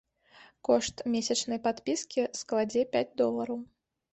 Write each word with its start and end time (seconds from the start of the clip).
Кошт 0.69 0.95
месячнай 1.15 1.61
падпіскі 1.67 2.27
складзе 2.41 2.81
пяць 2.97 3.07
долараў. 3.25 3.65